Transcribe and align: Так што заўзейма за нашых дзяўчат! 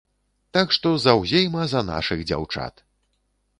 Так 0.57 0.73
што 0.77 0.93
заўзейма 1.03 1.67
за 1.75 1.85
нашых 1.91 2.25
дзяўчат! 2.33 2.85